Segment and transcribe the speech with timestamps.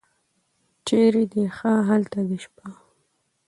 [0.87, 2.67] چېرې دې ښه هلته دې شپه.